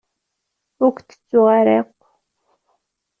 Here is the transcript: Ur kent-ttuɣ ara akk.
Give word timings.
Ur 0.85 0.91
kent-ttuɣ 0.95 1.47
ara 1.59 1.73
akk. 1.81 1.99